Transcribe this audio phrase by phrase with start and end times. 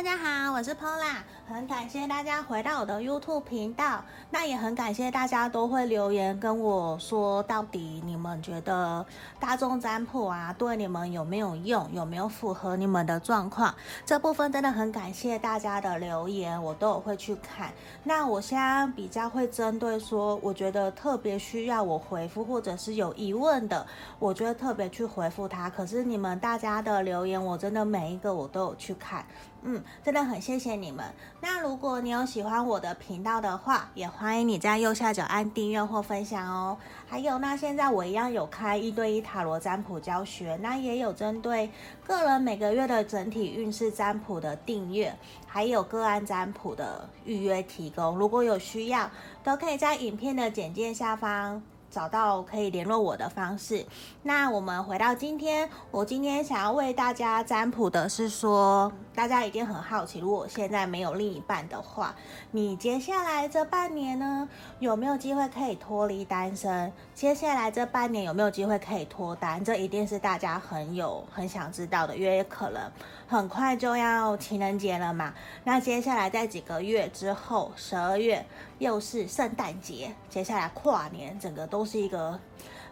[0.00, 4.02] 大家好，我是 Pola，很感谢大家回到我的 YouTube 频道。
[4.30, 9.04] 那也很感谢大家都会留言跟我说，到底你们觉得
[9.38, 13.74] 大众占卜啊，对你们有没有用，有没有符合你们的状况？
[14.06, 17.70] 这部分真的很感谢大家的留言，我都有会去看。
[18.04, 23.86] 那我现在比较会针对说，我觉得特别需要我回复，或者是有疑问的，
[24.18, 25.68] 我觉得特别去回复他。
[25.68, 29.26] 可是你们大家的留言，我真的每一个我都有去看。
[29.62, 31.04] 嗯，真的很谢谢你们。
[31.40, 36.78] 那如果你有喜欢我的频道的话，也欢迎你在右下角按订阅或分享哦。
[37.06, 41.70] 还有，那现在我一样有开一对一塔罗占卜教学，那也有针对
[42.06, 45.14] 个人每个月的整体运势占卜的订阅，
[45.46, 48.16] 还有个案占卜的预约提供。
[48.16, 49.10] 如果有需要，
[49.44, 51.62] 都可以在影片的简介下方。
[51.90, 53.84] 找到可以联络我的方式。
[54.22, 62.14] 那我们回到今天，我今天想要为大家占卜的是说，大家一定很好奇，如果现在没有另一半的话，
[62.52, 64.48] 你接下来这半年呢，
[64.78, 66.92] 有没有机会可以脱离单身？
[67.14, 69.62] 接下来这半年有没有机会可以脱单？
[69.64, 72.80] 这一定是大家很有很想知道的，因为可能
[73.26, 75.34] 很快就要情人节了嘛。
[75.64, 78.44] 那接下来在几个月之后，十二月
[78.80, 81.86] 又是圣诞节，接下来跨年，整个都。
[81.90, 82.38] 是一个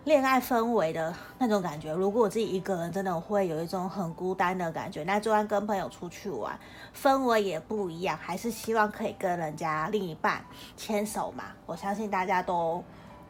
[0.03, 1.93] 恋爱氛围的那种感觉。
[1.93, 5.05] 如果我自己一个人，真的会有一种很孤单的感觉。
[5.05, 6.59] 那就算跟朋友出去玩，
[7.01, 8.19] 氛围也不一样。
[8.19, 10.45] 还是希望可以跟人家另一半
[10.77, 11.45] 牵手嘛。
[11.65, 12.83] 我相信大家都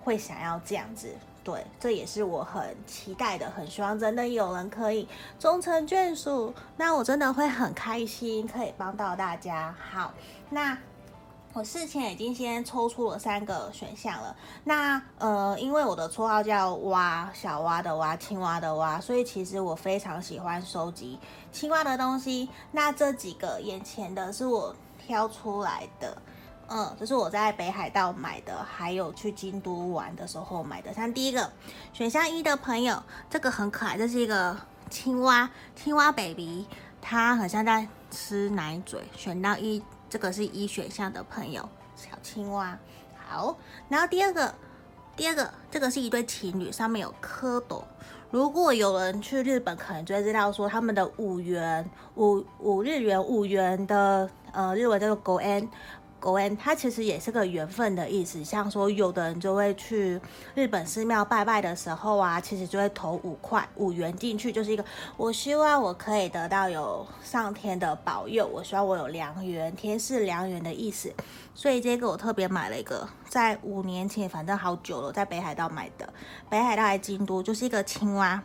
[0.03, 1.15] 会想要这样子。
[1.45, 5.07] 对，这也是我很期待的，很希望真的有人可以
[5.39, 6.55] 终成眷属。
[6.79, 9.75] 那我真的会很开心，可以帮到大家。
[9.79, 10.15] 好，
[10.49, 10.79] 那。
[11.55, 14.37] 我事前已经先抽出了三个选项了。
[14.65, 21.19] 那呃，因为我的绰号叫蛙，小蛙的蛙，青蛙的蛙，所以其实我非常喜欢收集
[21.51, 22.49] 青蛙的东西。
[22.71, 26.17] 那这几个眼前的是我挑出来的，
[26.69, 30.93] 嗯，这是我在北海道买的，还有去京都玩的时候买的。
[30.93, 31.51] 像第一个
[31.93, 34.57] 选项一的朋友，这个很可爱，这是一个
[34.91, 36.67] 青蛙，青蛙 baby，
[37.01, 39.03] 它很像在吃奶嘴。
[39.17, 39.83] 选到一。
[40.09, 42.79] 这个是一选项的朋友，小青蛙。
[43.15, 43.57] 好，
[43.89, 44.55] 然后第二个，
[45.15, 47.83] 第二个，这个是一对情侣，上面有蝌蚪。
[48.31, 55.69] 如果有人去日本，可能就会知道说他们的五元，五五日元，五元的呃日文叫做 g o n。
[56.21, 58.43] 狗恩，它其实也是个缘分的意思。
[58.43, 60.21] 像说，有的人就会去
[60.55, 64.85] 日本寺庙拜拜的时候啊，其实就会投五块五元进去，就是一个
[65.17, 71.13] 我希望我可以得到有上天的保佑，我希望我有良缘，天赐良缘的意思。
[71.55, 76.09] 所以这个我特别买了一个，在五年前，反正好久了，在北海道买的，
[76.49, 78.41] 北海道还京都，就是一个青蛙，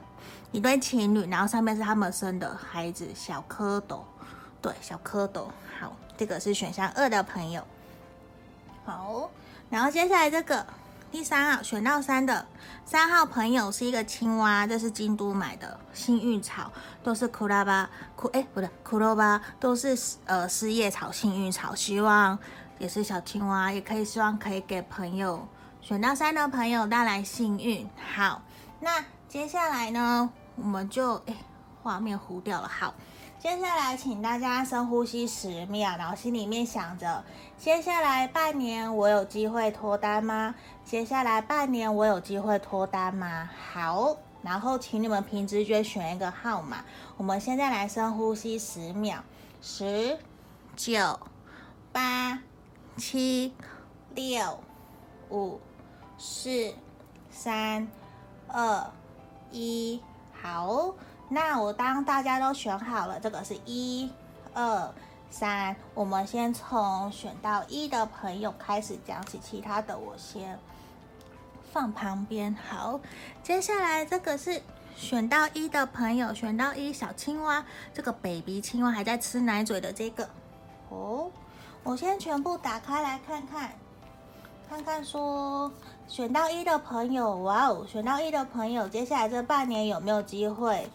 [0.51, 4.00] 一对情侣，然后上面是他们生的孩子，小蝌蚪，
[4.62, 5.45] 对，小蝌蚪。
[5.79, 7.61] 好，这个是选项二的朋友。
[8.85, 9.29] 好，
[9.69, 10.66] 然后接下来这个
[11.11, 12.47] 第三号选到三的
[12.85, 16.72] 三号朋友是一个青蛙，这是京都买的幸运草，
[17.03, 22.39] 都是库拉巴库哎不对库洛巴，都是呃四叶草幸运草，希望
[22.79, 25.45] 也是小青蛙，也可以希望可以给朋友
[25.81, 27.85] 选到三的朋友带来幸运。
[28.16, 28.41] 好，
[28.79, 31.35] 那接下来呢，我们就哎
[31.81, 32.94] 画面糊掉了，好。
[33.44, 37.26] 接下来，请大家深呼吸十秒，然后心里面想着：
[37.58, 40.56] 接下来半年我有机会脱单吗？
[40.86, 43.50] 接下来半年我有机会脱单吗？
[43.74, 46.86] 好，然后请你们凭直觉选一个号码。
[47.18, 49.22] 我们现在来深呼吸十秒，
[49.62, 50.18] 十、
[50.78, 51.20] 九、
[51.92, 52.40] 八、
[52.96, 53.54] 七、
[54.16, 54.58] 六、
[55.30, 55.60] 五、
[56.18, 56.74] 四、
[57.30, 57.90] 三、
[58.48, 58.90] 二、
[59.52, 60.96] 一，好。
[61.33, 64.07] 那我当大家都选好了，这个是一、
[64.53, 64.94] 二、
[65.31, 70.59] 三，我们先从选到一的朋友开始讲起，其他的我先
[71.71, 72.55] 放旁边。
[72.69, 72.99] 好，
[73.41, 74.61] 接下来这个是
[74.95, 77.65] 选到一的朋友，选到一小青蛙，
[77.95, 80.29] 这个 baby 青蛙还在吃奶嘴的这个。
[80.89, 81.31] 哦，
[81.81, 83.71] 我先全部打开来看看，
[84.69, 85.71] 看看说
[86.07, 90.88] 选到一的朋友，哇哦，选到一的朋友，接下来这半年有没有机会？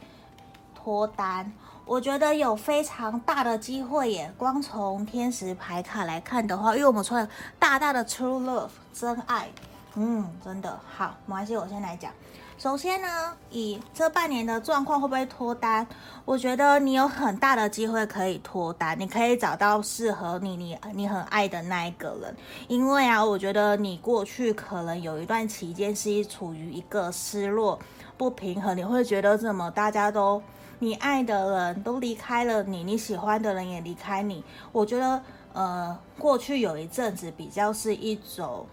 [0.88, 1.52] 脱单，
[1.84, 4.32] 我觉得有非常大的机会耶。
[4.38, 9.50] 光从天使牌卡来看的话，因为我们出了大大的 true love 真爱，
[9.96, 11.14] 嗯，真的好。
[11.26, 12.10] 没关系，我先来讲。
[12.56, 13.06] 首先呢，
[13.50, 15.86] 以这半年的状况会不会脱单？
[16.24, 22.34] 我觉得你有很大的机会可以脱单，你可以找到适合你、你你很爱的那一个人。
[22.66, 27.78] 因为啊，我觉得你过去可能有一段期间是处于一个失落、
[28.16, 30.42] 不平衡，你会觉得怎么大家都。
[30.80, 34.44] 你爱的人都离开了你，你喜欢的人也离开你。
[34.70, 35.22] 我觉得，
[35.52, 38.64] 呃，过去有一阵子比较是一种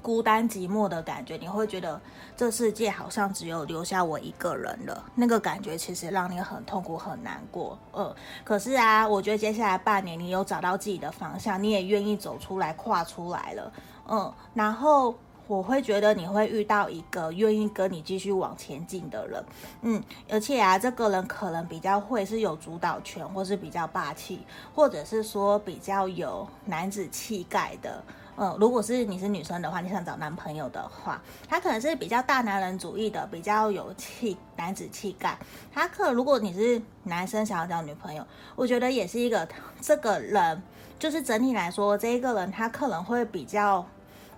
[0.00, 2.00] 孤单寂寞的感觉，你会觉得
[2.36, 5.04] 这世界好像只有留下我一个人了。
[5.14, 7.78] 那个感觉其实让你很痛苦、很难过。
[7.92, 13.72] 呃，可是啊，我觉得接下来半年你有找到自己的方向，你也愿意走出来、跨出来了。
[14.08, 15.14] 嗯，然后。
[15.48, 19.44] 我会觉得你会遇到一个愿意跟你继续往前进的人，
[19.82, 24.44] 嗯，而且啊，这个人可能比较会是有主导权，或是比较霸气，
[24.74, 28.02] 或者是说比较有男子气概的，
[28.36, 35.38] 嗯，如果是你是女生的话，你想找男朋友的话，他可能是比较大男人主义的，比较有气男子气概。
[35.72, 38.26] 他可如果你是男生想要找女朋友，
[38.56, 39.48] 我觉得也是一个
[39.80, 40.60] 这个人，
[40.98, 43.86] 就是整体来说，这一个人他可能会比较。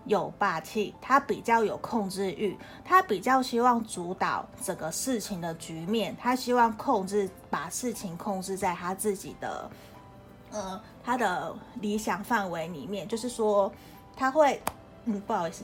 [0.08, 9.70] 有霸气，他比较有控制欲，他比较希望主导整个事情的局面，他希望控制，把事情控制在他自己的，
[10.50, 13.06] 呃，他的理想范围里面。
[13.06, 13.70] 就是说，
[14.16, 14.60] 他会，
[15.05, 15.62] 嗯，不好意思，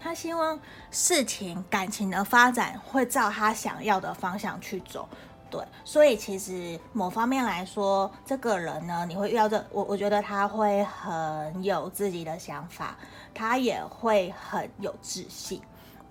[0.00, 0.58] 他希望
[0.90, 5.06] 事情感情的发展会照他想要的方向去走。
[5.50, 12.96] 对，所以其实某方面来说，这个人呢，你会遇到这，我我觉得他会很有自己的想法，
[13.34, 15.60] 他也会很有自信，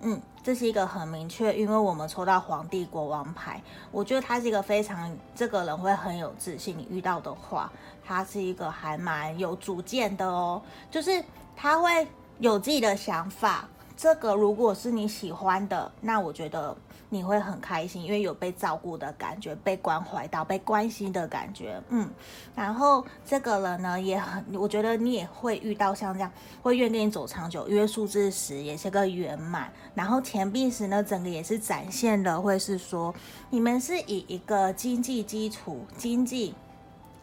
[0.02, 7.72] 嗯，这是一个很明确，因为我们抽到皇帝国王牌，我觉得他是一个非常，这个人会很有自信，你遇到的话，
[8.04, 10.60] 他是一个还蛮有主见的哦，
[10.90, 11.24] 就是
[11.56, 12.06] 他会
[12.40, 13.66] 有自己的想法，
[13.96, 16.76] 这个如果是你喜欢的，那我觉得。
[17.10, 22.08] 你会很开心，因为有被照顾的感觉，被关怀到，被关心的感觉，嗯。
[22.54, 29.70] 然后这个人呢，也很，我觉得你也会遇到像这样，会愿跟你走长久，因为数字十也是个圆满。
[29.94, 33.14] 然后钱币十呢，整个也是展现的，会是说
[33.50, 36.54] 你们是以一个经济基础，经济。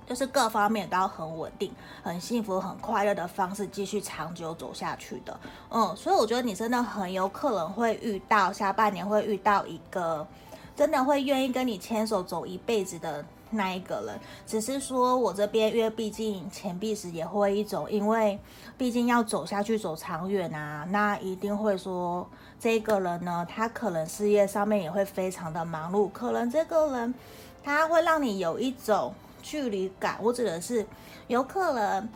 [0.07, 1.69] 就是各方面都要很稳定、
[2.01, 5.37] 很幸福、很快乐的方式继续长久走下去的，
[5.69, 10.25] 嗯，所以我觉得你真的很有可能会遇到下半年会遇到一个
[10.77, 14.17] 真的会愿意跟你牵手走一辈子的那一个人。
[14.45, 18.39] 只是说我这边，因为毕竟钱币时也会一种，因为
[18.77, 22.25] 毕竟要走下去、走长远啊，那一定会说
[22.57, 27.13] 这个人呢，他可能事业上面也会非常的忙碌，可能这个人
[27.61, 29.13] 他会让你有一种。
[29.47, 30.85] 距离感，我指的是
[31.27, 32.09] 有可能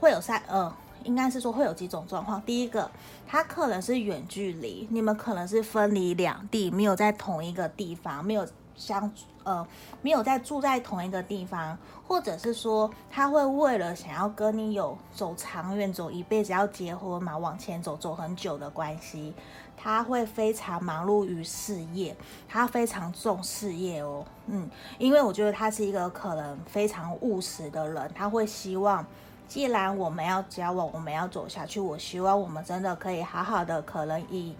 [0.00, 0.74] 会有三，呃，
[1.04, 2.40] 应该是说会有几种状况。
[2.40, 2.90] 第一个，
[3.26, 9.12] 他可能是远距离，你们可能是分离两地，没有在同一个地方，没有相，
[9.44, 9.66] 呃，
[10.00, 11.76] 没有在住在同一个地方，
[12.06, 19.34] 或者是说他会为了想要跟你有走长远、走一辈子要结婚嘛，往前走走很久的关系。
[19.80, 22.16] 他会非常忙碌于事业，
[22.48, 29.06] 他非常重事业哦，嗯，因为我觉得他是一个可能非常务实的人，他会希望，
[29.46, 34.56] 既然我们要交往，我们要走下去，我希望我们真的可以好好的，可能以。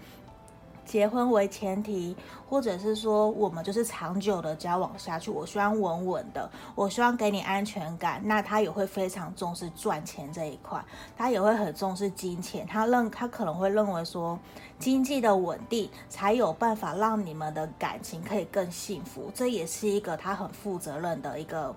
[0.88, 2.17] 结婚为前提，
[2.49, 8.23] 或者是说我们就是长久的交往下去，我希望稳稳的，我希望给你安全感。
[8.25, 10.82] 那他也会非常重视赚钱这一块，
[11.14, 12.67] 他也会很重视金钱。
[12.67, 14.38] 他认他可能会认为说，
[14.79, 19.31] 经济的稳定才有办法让你们的感情可以更幸福。
[19.35, 21.76] 这也是一个他很负责任的一个。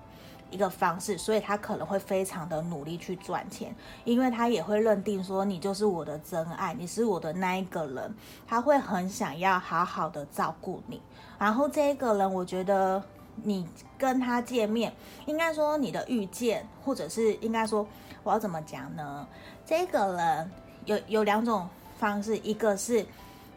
[0.52, 8.14] 一个方式，所以他可能会非常的努力去赚钱，因为他也会认定说你就是我的真爱，你是我的那一个人，
[8.46, 11.02] 他会很想要好好的照顾你。
[11.38, 13.02] 然后这一个人，我觉得
[13.42, 13.66] 你
[13.98, 14.92] 跟他见面，
[15.26, 17.84] 应该说你的遇见，或者是应该说
[18.22, 19.26] 我要怎么讲呢？
[19.66, 20.50] 这个人
[20.84, 21.68] 有有两种
[21.98, 23.04] 方式，一个是。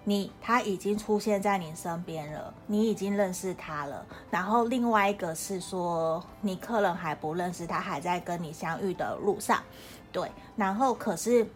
[0.08, 4.06] 你他已经出现在你身边了，你已经认识他了。
[4.30, 9.64] 然后另外一个是说，你可能还不认识他，还在跟你相遇的路上。
[10.12, 11.48] 对，然后可是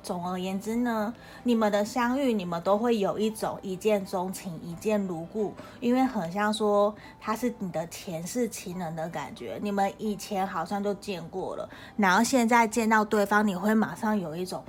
[0.00, 1.12] 总而言之呢，
[1.42, 9.58] 你们的相遇，你们都会有一种一见钟情、一见如故，因为很像说他是你的前世情人的感觉。
[9.60, 14.62] 你们以前好像就见过了，然后现在见到对方，你会马上有一种。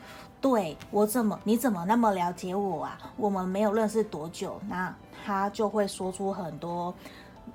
[0.44, 3.00] 对，我怎么，你怎么那么了解我啊？
[3.16, 4.94] 我们没有认识多久，那
[5.26, 6.94] 他就会说出很多，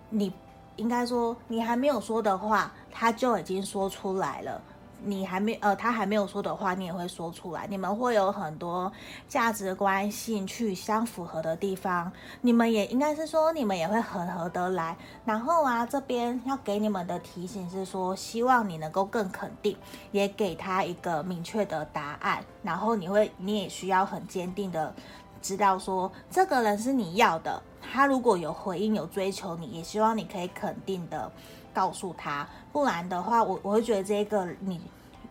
[0.09, 0.33] 你
[0.76, 4.62] 应该说你还没有说的话，他就已经说出来了。
[5.05, 7.67] 你还没呃，他还没有说的话，你也会说出来。
[7.69, 8.93] 你们会有很多
[9.28, 14.97] 价值观、兴趣相符合的地方，你们也应该是说，你们也会很合得来。
[15.25, 19.76] 然后啊，这边要给你们的提醒是说，希望你能够更肯定，
[20.12, 22.45] 也给他一个明确的答案。
[22.62, 24.95] 然后你会，你也需要很坚定的
[25.40, 27.62] 知道说这个人是你要的。
[27.81, 31.31] 他如果有回应、有追求你，也希望你可以肯定的
[31.73, 32.47] 告诉他。
[32.73, 34.81] 不然的话，我我会觉得这一个你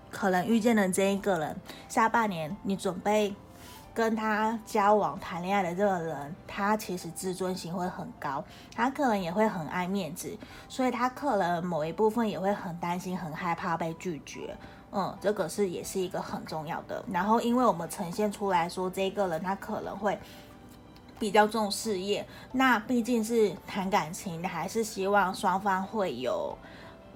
[0.09, 1.55] 可能遇见的这一个人，
[1.87, 3.33] 下半年你准备
[3.93, 8.43] 跟他交往、谈恋爱的这个人，他其实自尊心会很高，
[8.75, 14.55] 他可能也会很爱面子，所以他可能某一部分也会很担心、很害怕被拒绝。
[14.91, 17.03] 嗯，这个是也是一个很重要的。
[17.11, 20.17] 然后，因为我们呈现出来说，这个人他可能会。
[21.19, 26.57] 比较重事业，那毕竟是谈感情，还是希望双方会有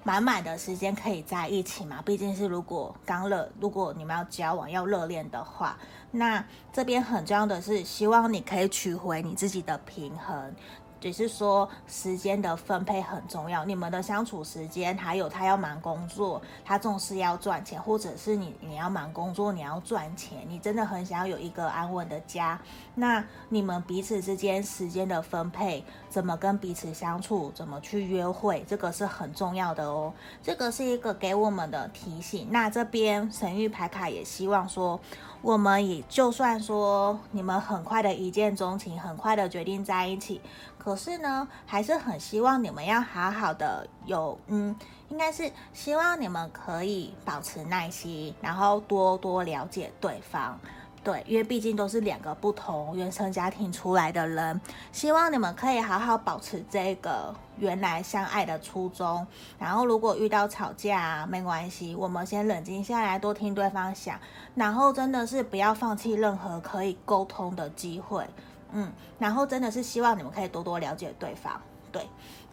[0.04, 2.02] 满满的时间可以在一起嘛？
[2.04, 5.78] 毕竟是如果刚热，如果你们要交往要热恋的话，
[6.10, 10.54] 那这边很重要的是，希望你可以取回你自己的平衡。
[11.02, 22.56] 只是说时间的分配很重要，你们的相处时间，还有他要忙工作，他重视要赚钱，或者是你你要忙工作，你要赚钱，你真的很想要有一个安稳的家，
[22.94, 30.14] 那你们彼此之间时间的分配，怎么跟彼此相处，怎么去约会，这个是很重要的哦。
[30.40, 32.46] 这个是一个给我们的提醒。
[32.52, 35.00] 那这边神諭牌卡也希望说，
[35.42, 40.40] 我们也就算说你们很快的一见钟情，很快的决定在一起。
[40.78, 44.76] 可是呢，还是很希望你们要好好的有，嗯，
[45.08, 50.58] 应该是希望你们可以保持耐心，然后多多了解对方，
[51.04, 54.60] 对，因为毕竟都是两个不同原生家庭出来的人，
[54.92, 59.26] 希望你们可以好好保持这个原来相爱的初衷。
[59.58, 64.16] 然后如果遇到吵架啊，没关系，我们先冷静下来，多听对方想，
[64.54, 68.24] 然后真的是不要放弃任何可以沟通的机会。
[68.70, 72.08] 嗯，然后真的是希望你们可以多多了解对方，对，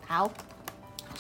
[0.08, 0.28] 好，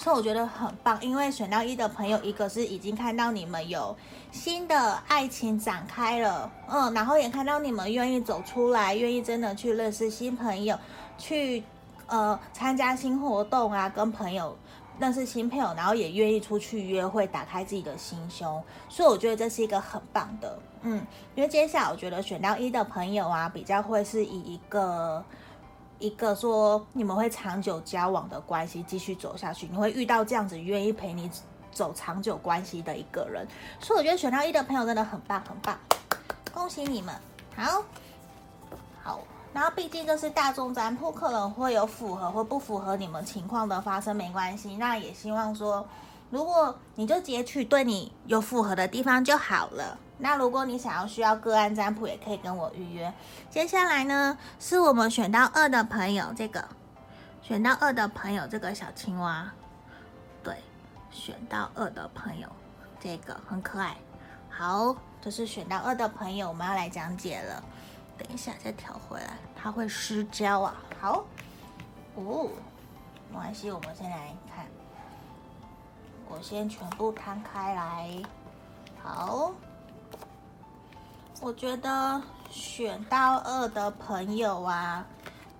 [0.02, 3.94] 所以我觉得很棒，因为选到一的朋友，一个是已经看到你们有
[4.32, 10.80] 新的爱情展开了，嗯，然后也看到你们愿意走出来，愿意真的去认识新朋友，
[11.18, 11.62] 去
[12.08, 14.56] 呃参加新活动啊，跟朋友。
[15.00, 21.02] 认识新朋友，然后也愿意出去约会，打开自己的心胸，所以我觉得这是一个很棒的，嗯，
[21.36, 25.24] 因为接下来我觉得选到一的朋友啊，比较会是以一个
[26.00, 31.30] 一个说你们会长久交往的关系继续走下去，你会遇到这样子愿意陪你
[31.72, 33.48] 走长久关系的一个人，
[33.80, 35.78] 所以我觉得选到一的朋友真的很棒很棒，
[36.54, 37.14] 恭喜你们，
[37.56, 37.84] 好，
[39.04, 39.20] 好。
[39.52, 44.78] 然后毕竟这是大众占卜，可能会有符合或不符合你们情况的发生，没关系。
[44.78, 45.84] 那也希望说，
[46.30, 49.98] 如果你就截取对你有符合的地方就好了。
[50.22, 53.12] 那如果你想要需要个案占卜，也可以跟我预约。
[53.50, 56.68] 接下来呢，是我们选到二的朋友，这个
[57.42, 59.50] 选到二的朋友，这个小青蛙，
[60.44, 60.58] 对，
[61.10, 62.50] 选到二的朋友，
[63.00, 63.96] 这个很可爱。
[64.50, 67.64] 好，这是选到二的朋友，我们要来讲解了。
[68.18, 70.76] 等一下再调回来，它会失焦啊。
[71.00, 71.24] 好，
[72.16, 72.50] 哦，
[73.30, 74.66] 没关系，我们先来看，
[76.30, 78.10] 我先全部摊开来。
[79.04, 79.52] 好，
[81.42, 85.06] 我觉得选到二的朋友啊，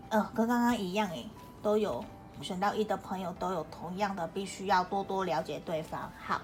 [0.10, 1.28] 呃，跟刚刚一样诶，
[1.62, 2.04] 都有。
[2.42, 6.10] 选到一的朋友都有同样的，必须要多多了解对方。
[6.26, 6.40] 好，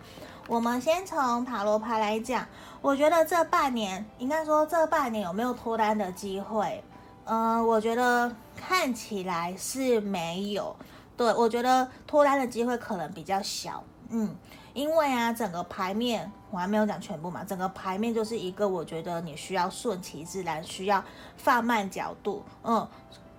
[0.46, 2.46] 我们先从塔罗牌来讲，
[2.82, 6.84] 我觉得这半年，应该说这半年有没有脱单的机会？
[7.24, 10.76] 嗯、呃，我觉得看起来是没有。
[11.16, 13.82] 对，我觉得脱单的机会可能比较小。
[14.10, 14.36] 嗯，
[14.74, 21.04] 因为啊，整个牌面我还没有讲全部嘛，整个牌面就是一个，我觉得你需要顺其自然，需要
[21.38, 22.44] 放慢角度。
[22.64, 22.88] 嗯。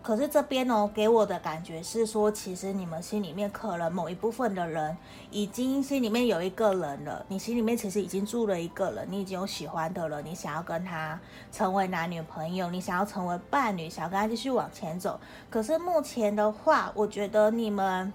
[0.02, 4.96] 可是这边哦，给我的感觉是说，其实你们心里面可能某一部分的人，
[5.32, 7.26] 已经心里面有一个人了。
[7.26, 11.18] 你心里面其实已经住了一个人，你已经有喜欢的了，你想要跟他
[11.50, 15.18] 成为男女朋友，你想要成为伴侣，想要跟他继续往前走。
[15.50, 18.12] 可是目前的话，我觉得你们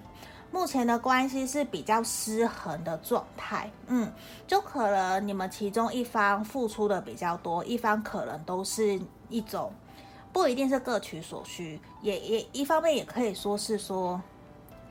[0.52, 3.72] 目前的关系是比较失衡的状态。
[3.88, 4.12] 嗯，
[4.46, 9.72] 就可能你们其中一方付出的比较多，一方可能都是一种。
[10.34, 14.22] 不一定是各取所需，也也一方面也可以说是说，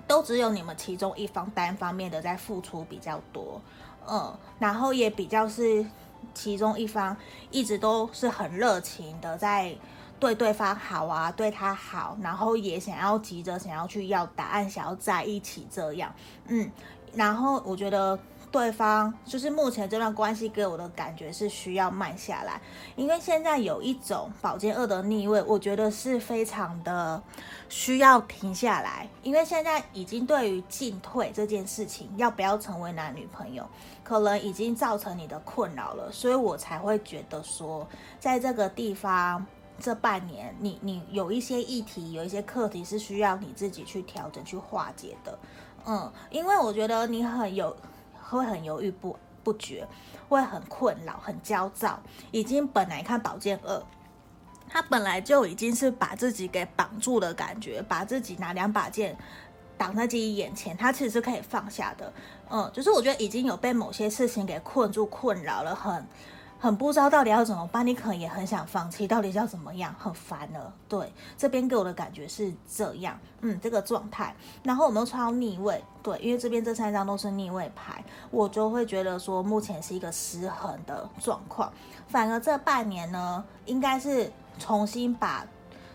[0.06, 3.58] 都只有你们其中一方单方面的在付出比较多，
[4.06, 5.86] 嗯，然后也比较是
[6.34, 7.16] 其中一方
[7.50, 9.74] 一直都是很热情的在
[10.20, 16.14] 对对方好啊，对他好，然后也想要急着想要去要答案，想要在一起这样，
[16.46, 16.70] 嗯，
[17.14, 18.16] 然后我觉得。
[18.52, 22.60] 对方就是目前这段关系给我的感觉是需要慢下来，
[22.96, 27.22] 因为现在有一种宝剑二的逆位，我觉得是非常的
[27.68, 33.64] 需要停下来，因为现在已经对于进退这件事情，要不要成为男女朋友，
[34.02, 37.86] 可能已经造成你的困扰了，所以我才会觉得说，
[38.18, 39.46] 在这个地方
[39.80, 45.38] 这半年你你有一些议题，有一些课题是需要你自己去调整、去化解的。
[45.86, 47.74] 嗯，因为我觉得你很有
[48.22, 49.88] 会很犹豫不不决，
[50.28, 51.98] 会很困扰、很焦躁，
[52.30, 53.82] 已经本来看宝剑二。
[54.68, 59.16] 他本来就已经是把自己给绑住的感觉，把自己拿两把剑
[59.76, 62.12] 挡在自己眼前，他其实是可以放下的。
[62.48, 66.06] 嗯，就是我觉得已经有被某些事情给困住、困扰了，很
[66.60, 67.84] 很不知道到底要怎么办。
[67.84, 69.92] 你可能也很想放弃，到底要怎么样？
[69.98, 70.72] 很烦了。
[70.88, 73.18] 对，这边给我的感觉是这样。
[73.40, 74.34] 嗯，这个状态。
[74.62, 81.72] 然后我们又穿到逆位，对，因为这边这三张都是逆位牌，我就会觉得说目前是一个失衡的状况。
[82.06, 84.30] 反而这半年呢，应该是。
[84.58, 85.46] 重新把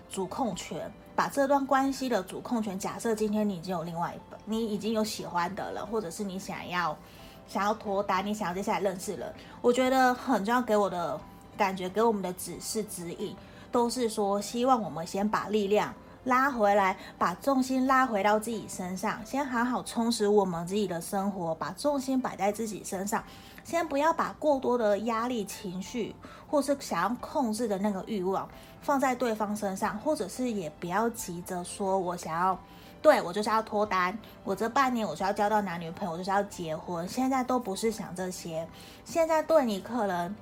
[0.10, 2.80] 主控权，把这段关系的主控权。
[2.80, 6.98] 假设今天你已经有另外一本，你已经有喜欢的了，或者是你想要
[7.48, 10.62] 想要脱单，你想要接下来认识人，我觉得很重要。
[10.62, 11.20] 给我的
[11.58, 13.36] 感觉，给我们的指示指引，
[13.72, 23.24] 都是说希望我们先把力量拉回来，把重心拉回到自己身上，先好好充实我们自己的生活，把重心摆在自己身上。
[23.64, 26.16] 先不要把过多的压力、情绪，
[26.48, 28.48] 或是想要控制的那个欲望
[28.82, 32.60] 放在对方身上，或者是也不要急着说，我想要，
[33.06, 37.08] 对，我就是要脱单，我这半年我就要交到男女朋友，我就是要结婚。
[37.08, 38.68] 现在都不是想这些，
[39.04, 40.36] 现在对你可能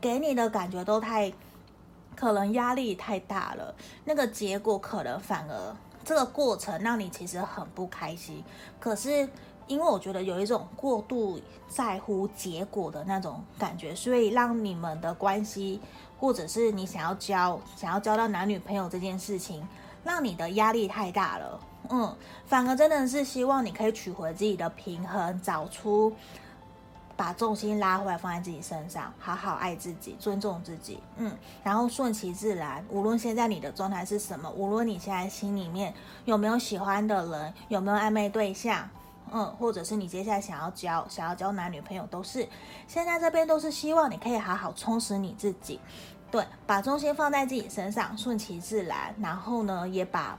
[0.00, 1.32] 给你的感觉都太，
[2.14, 8.44] 可能压力太大了，那个结果可能反而这个过程让你其实很不开心，
[8.78, 9.28] 可是。
[9.66, 15.80] 因为我觉得有一种过度在乎结果的那种感觉，所以让你们的关系，
[16.20, 19.66] 或者是你想要交、想要交到男女朋友这件事情，
[20.04, 21.58] 让你的压力太大了。
[21.90, 26.12] 嗯，反而真的是希望你可以取回自己的平衡，找出
[27.16, 31.00] 把重心拉回来，放在自己身上，好好爱自己，尊重自己。
[31.16, 32.84] 嗯，然后顺其自然。
[32.88, 38.88] 无论现在你的状态是什么，无论你现在心里面有没有喜欢的人，有没有暧昧对象。
[39.32, 42.46] 嗯，或者是你接下来想要交想要交男女朋友，都是
[42.86, 45.80] 现在这边都是希望你可以好好充实你自己，
[46.30, 49.14] 对，把重心放在自己身上，顺其自然。
[49.18, 50.38] 然后呢，也把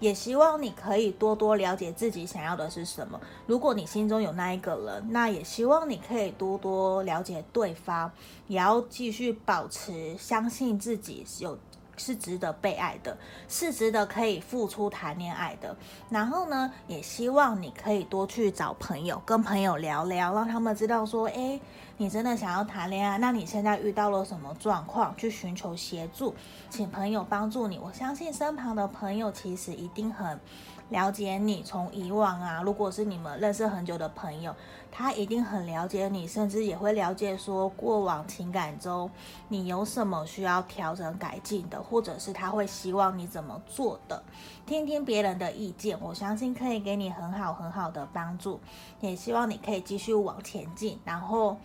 [0.00, 3.20] 也希望你可以多多了解自己想要的是什么。
[3.46, 8.10] 如果你心中有那一个人，那也希望你可以多多了解对方，
[8.48, 11.56] 也要继续保持相信自己有。
[11.96, 13.14] 是值得被爱的，
[13.46, 15.76] 是值得可以付出谈恋爱的。
[16.08, 21.60] 然后呢，也希望你可以多去找朋友，跟朋友聊聊，让他们知道说，诶，
[22.00, 26.34] 你真的想要谈恋爱，那你现在遇到了什么状况，去寻求协助，
[26.70, 27.78] 请朋友帮助你。
[27.78, 30.40] 我相信身旁的朋友其实一定很。
[30.88, 34.52] 了解你，从以往啊，如果是你们认识很久的朋友，
[34.90, 39.08] 他一定很了解你，甚至也会了解说过往情感中
[39.48, 44.20] 你有什么需要调整改进的，或者是他会希望你怎么做的。
[44.66, 48.58] 听听别人的意见，我相信可以给你很好很好的帮助。
[49.00, 51.56] 也希望你可以继续往前进，然后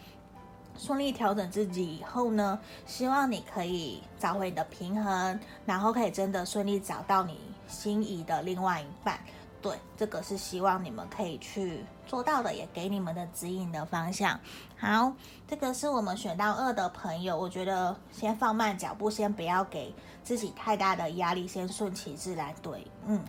[0.78, 7.40] 顺利调整自己以后呢，希望你可以找回你的平衡，然后可以真的顺利找到你。
[7.68, 9.20] 心仪的另外一半，
[9.60, 14.40] 对，这个是希望你们可以去做到的，也给你们的指引的方向。
[14.78, 15.12] 好，
[15.48, 19.92] 这个是我们选到二的朋友，我觉得先放慢脚步，先不要给
[20.24, 22.54] 自己太大的压力，先顺其自然。
[22.62, 23.20] 对，嗯，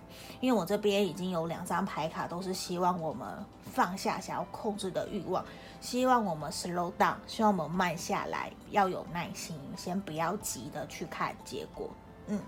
[0.40, 3.26] 因为我这边已经有两张牌卡，都是希望我们
[3.72, 5.42] 放下想要控制的欲望，
[5.80, 11.88] 希望我们 slow down，希望我们慢下来，要有耐心，先不要急的去看结果。
[12.26, 12.40] 嗯，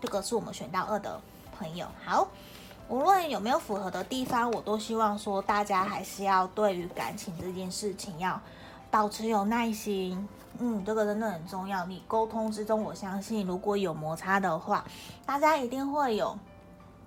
[0.00, 1.20] 这个是我们选到二的。
[1.58, 2.26] 朋友好，
[2.88, 8.40] 无论有没有符合的地方，我都希望说大家还是要对于感情这件事情要
[8.90, 10.26] 保持有耐心。
[10.58, 11.84] 嗯，这个真的很重要。
[11.84, 14.84] 你沟通之中，我相信如果有摩擦的话，
[15.24, 16.36] 大家一定会有，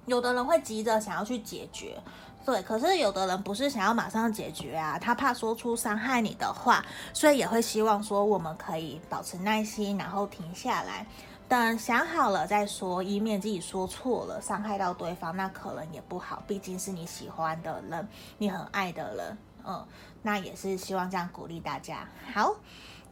[0.05, 1.99] 有的人会急着想要去解决，
[2.45, 2.61] 对。
[2.61, 11.05] 可是有的人不是想要马上解决啊，他怕说出伤害你的话，所以也会希望说我们可以保持耐心，然后停下来。
[11.47, 16.41] 等想好了再说，以免自己说错了，伤害到对方，那可能也不好。
[16.47, 18.07] 毕竟是你喜欢的人，
[18.39, 19.85] 你很爱的人，嗯，
[20.23, 22.07] 那也是希望这样鼓励大家。
[22.33, 22.55] 好，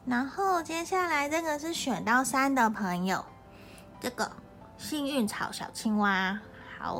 [0.07, 3.23] 然后接下来这个是选到三的朋友，
[4.01, 4.31] 这个
[4.79, 6.39] 幸运草小青蛙。
[6.79, 6.95] 好，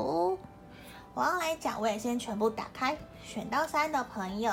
[1.14, 2.96] 我要来讲，我也先全部打开。
[3.24, 4.52] 选到三的朋友，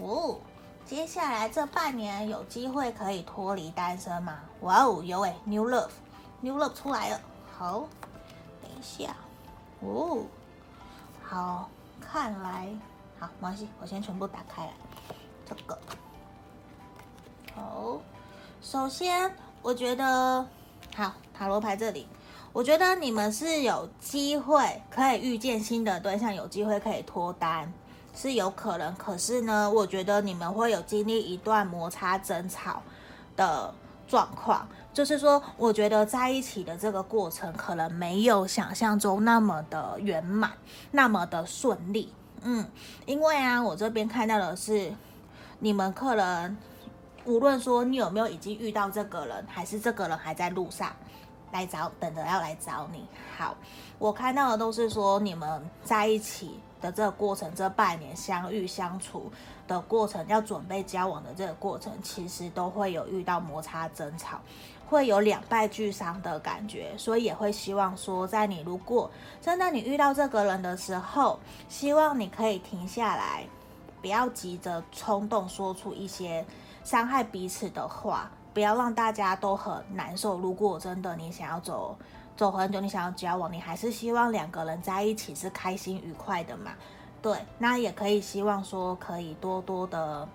[0.00, 0.38] 哦。
[0.84, 4.38] 接下来这半年有机会可以脱离单身吗？
[4.60, 7.20] 哇哦，有诶，New Love，New Love 出来了。
[7.58, 7.88] 好，
[8.62, 9.16] 等一下，
[9.80, 10.22] 哦，
[11.24, 11.68] 好，
[12.00, 12.68] 看来
[13.18, 14.72] 好，没关系，我先全部打开来。
[15.44, 15.76] 这个，
[17.52, 17.98] 好，
[18.62, 20.46] 首先我觉得
[20.94, 22.06] 好，塔罗牌这里，
[22.56, 27.70] 我觉得你们是有机会可以遇见新的对象，有机会可以脱单，
[28.14, 28.94] 是有可能。
[28.96, 32.80] 可是呢，我觉得你们会有经历一段摩擦争吵
[33.36, 33.74] 的
[34.08, 40.52] 状况，就是说，我觉得在一起的这个过程可能没有想象中那么的圆满，
[40.92, 42.10] 那么的顺利。
[42.40, 42.66] 嗯，
[43.04, 44.90] 因为啊，我这边看到的是，
[45.58, 46.56] 你们可能
[47.26, 50.96] 无论说你有没有已经遇到这个人，还是这个人还在路上
[51.56, 53.06] 来找，等着要来找你。
[53.36, 53.56] 好，
[53.98, 59.30] 我看到的都是说你们在一起的这个过程，这半年相遇相处
[59.66, 64.38] 的过程，要准备交往的这个过程，其实都会有遇到摩擦争吵。
[64.88, 69.10] 会有两败俱伤的感觉，所以也会希望说，在你如果
[69.42, 73.44] 真的你遇到这个人的时候，希望你可以停下来，
[74.00, 76.46] 不要急着冲动说出一些
[76.84, 80.38] 伤害彼此的话，不要让大家都很难受。
[80.38, 81.94] 如果真的你想要走
[82.34, 86.70] 走很久，你想要交往，你还是希望两个人在一起是开心愉快的嘛？
[87.20, 90.26] 对，那也可以希望说，可以多多的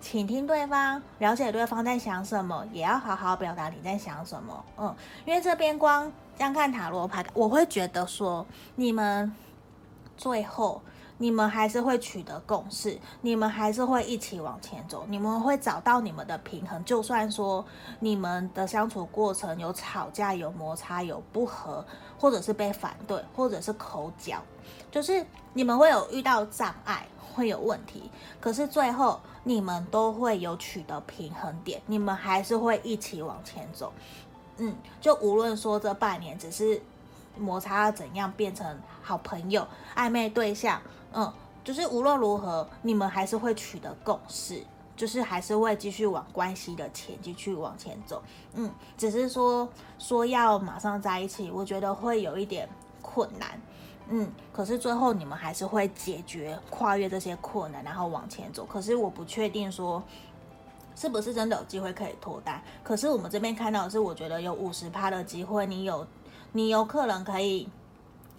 [0.00, 4.64] 倾听对方，了解对方在想什么，也要好好表达你在想什么。
[4.78, 9.30] 嗯，因为这边光这样看塔罗牌，我会觉得说，你们
[10.16, 10.80] 最后
[11.18, 16.84] 你们还是会取得共识，你们还是会一起往前走，你们会找到你们的平衡。
[16.84, 17.64] 就算说
[18.00, 21.84] 你们的相处过程有吵架、有摩擦、有不和，
[22.18, 24.42] 或者是被反对，或者是口角。
[24.90, 33.92] 就是你们会有遇到障碍，会有问题，可是最后你们都会有取得平衡点，你们还是会一起往前走。
[34.58, 36.80] 嗯，就无论说这半年只是
[37.38, 40.80] 摩擦怎样变成好朋友、暧昧对象，
[41.12, 41.32] 嗯，
[41.64, 44.62] 就是无论如何，你们还是会取得共识，
[44.96, 48.22] 就是还是会继续往关系的前继续往前走。
[48.54, 52.68] 嗯，只是说说要马上在一起，我觉得会有一点
[53.00, 53.60] 困难。
[54.08, 58.64] 嗯，可是最后你们还是会解决、跨越这些困难，然后往前走。
[58.64, 60.00] 可是我不确定说
[60.94, 62.62] 是不是真的有机会可以脱单。
[62.84, 66.06] 可是我们这边看到的是，我觉得有五十趴的机会，你有
[66.52, 67.68] 你有可能可以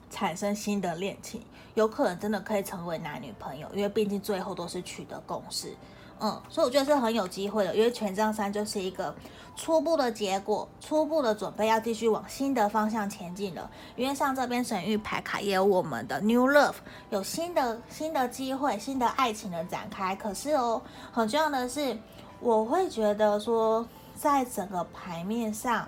[0.09, 1.41] 产生新的恋情，
[1.75, 5.75] 有可能真的可以成为男女朋友，因为毕竟最后都是取得共识。
[6.19, 9.13] 嗯，所以我觉得是很有机会的，因为权杖三就是一个
[9.55, 13.69] 初步的结果，初步的准备要继续往新的方向前进了。
[13.95, 16.73] 因为像这边神域牌卡也有我们的 New Love，
[17.11, 20.15] 有新的新的机会，新的爱情的展开。
[20.15, 21.95] 可是哦，很重要的是，
[22.39, 25.87] 我会觉得说，在整个牌面上，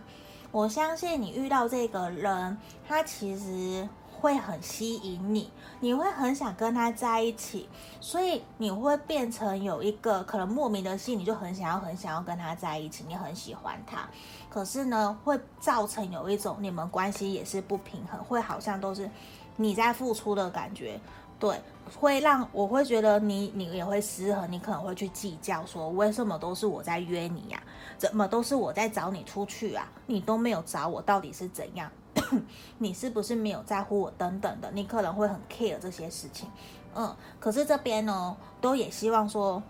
[0.51, 2.55] 我相信你遇到这个人，
[2.88, 3.89] 他其实。
[4.19, 7.67] 会很吸引你，你会很想跟他在一起，
[8.01, 14.08] 所以你会变成有一个可能莫名的心，你就很想要、很想要跟他在一起，你很喜欢他，
[14.49, 19.10] 可是呢，会造成有一种你们关系也是不平衡，会好像都是
[19.55, 20.99] 你在付出的感觉，
[21.39, 21.60] 对，
[21.97, 27.62] 会让我会觉得你你也会失衡，你可能会去计较说，为什么都是我在约你呀？
[27.97, 29.88] 怎么都是我在找你出去啊？
[30.05, 31.89] 你都没有找我，到底是怎样？
[32.77, 34.11] 你是不是没有在乎我？
[34.17, 36.49] 等等的，你可能会很 care 这些事情，
[36.95, 39.61] 嗯，可是这边呢，都也希望说，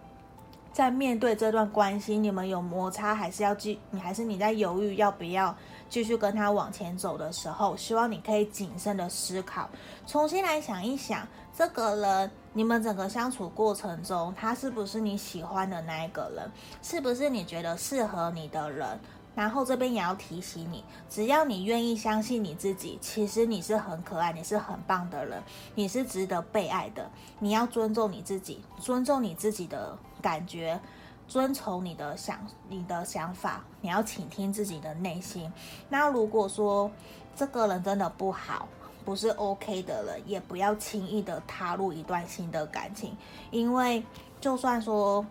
[0.72, 5.56] 在面对这段关系，你们有摩擦，还是要继，你还是你在犹豫要不要
[5.89, 9.69] 继续跟他往前走的时候，希望你可以谨慎的思考，
[10.06, 16.52] 重新来想一想，这个人，你们整个相处过程中，他是不是你喜欢的那一个人？
[16.82, 19.00] 是不是你觉得适合你的人？
[19.39, 25.41] 然后这边也要提醒你，只要你愿意相信你自己，其实你是很可爱，你是很棒的人，
[25.75, 27.10] 你是值得被爱的。
[27.39, 30.78] 你要尊重你自己，尊重你自己的感觉，
[31.25, 35.49] 遵从你的想你的想法，你要倾听自己的内心。
[35.88, 36.91] 那如果说
[37.34, 38.67] 这个人真的不好，
[39.06, 43.15] 不是 OK 的人，也不要轻易的踏入一段新的感情，
[43.52, 44.04] 因为
[44.41, 45.25] 就算说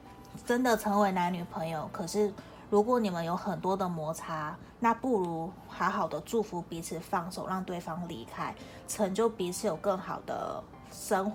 [0.47, 2.33] 真的成为男女朋友，可是。
[2.71, 8.55] 如果你们有很多的摩擦，那不如好好的祝福彼此，放手让对方离开，
[8.87, 11.33] 成就彼此有更好的生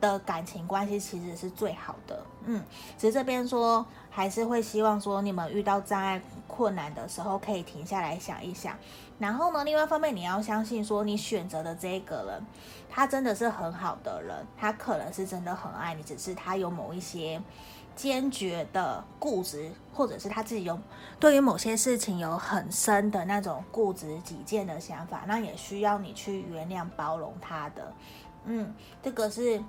[0.00, 2.22] 的感情关系，其实是最好的。
[2.44, 2.62] 嗯，
[2.96, 8.76] 其实这边说还是会希望说，你们遇到障碍困难的时候，可以停下来想一想。
[9.18, 12.46] 然后呢，另外一方面你要相信说，你选择的这个人，
[12.88, 17.42] 他真的是很好的人，他可能是真的很爱你，只是他有某一些。
[17.96, 20.78] 坚决的固执，或者是他自己有
[21.18, 27.92] 对于某些事情有很深的那种固执己见的想法，那也需要你去原谅包容他的。
[28.44, 29.60] 嗯，这个是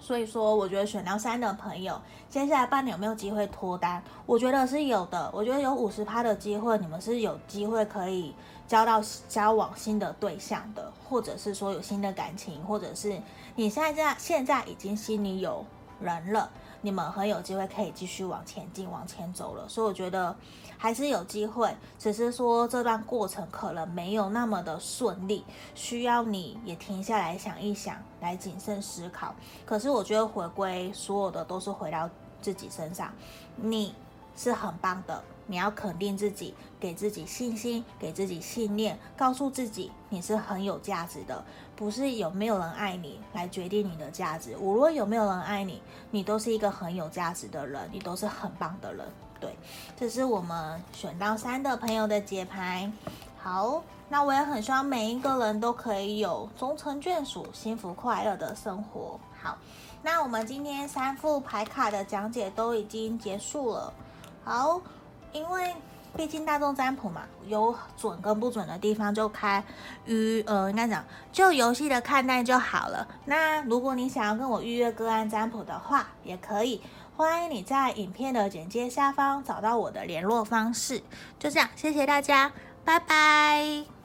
[0.00, 4.02] 所以说，我觉得选到三的朋友，接下来半年有没有机会脱单？
[4.24, 5.30] 我觉得是有的。
[5.32, 8.34] 我觉得有五十趴的机会，你们是有机会可以
[8.66, 13.20] 交到交往新的对象的，或者是说有新的感情，或者是
[13.54, 15.62] 你现在现在已经心里有
[16.00, 16.50] 人了。
[16.82, 20.34] 你们很有机会可以继续往前进、往前走了，所以我觉得
[20.78, 29.34] 还是有机会，只是说这段过程可能没有那么的顺利，需要你也停下来想一想，来谨慎思考。
[29.66, 32.08] 可是我觉得回归所有的都是回到
[32.40, 33.12] 自己身上，
[33.56, 33.94] 你
[34.40, 35.22] 是很棒的。
[35.46, 41.44] 你要肯定自己，给自己信心，给自己信念，告诉自己你是很有价值的，
[41.76, 44.56] 不是有没有人爱你来决定你的价值。
[44.56, 49.04] 无论有没有人爱你，你都是一个很有价值的人，你都是很棒的人。
[49.40, 49.54] 对，
[49.96, 52.90] 这是我们选到三的朋友的节拍。
[53.36, 59.18] 好，那我也很希望每一个人都可以有终成眷属、幸福快乐的生活。
[59.42, 59.58] 好，
[60.02, 63.92] 那我们今天三副牌卡的讲解都已经结束了。
[64.44, 64.80] 好。
[65.32, 65.72] 因为
[66.16, 69.62] 毕竟大众占卜嘛，有准跟不准的地方，就开
[70.06, 73.06] 于呃，应该讲就游戏的看待就好了。
[73.26, 76.82] 那如果你想要跟我预约个案占卜的话，也可以，
[77.16, 81.00] 欢迎你在影片的简介下方找到我的联络方式。
[81.38, 82.50] 就这样，谢谢大家，
[82.84, 83.99] 拜拜。